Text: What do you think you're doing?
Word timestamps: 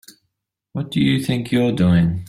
What 0.73 0.89
do 0.89 0.99
you 0.99 1.19
think 1.19 1.51
you're 1.51 1.71
doing? 1.71 2.17